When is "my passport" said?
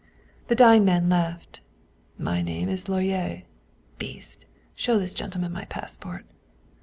5.51-6.25